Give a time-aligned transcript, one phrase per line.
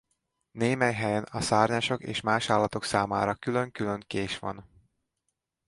[0.51, 4.65] Némely helyen a szárnyasok és más állatok számára külön-külön kés van.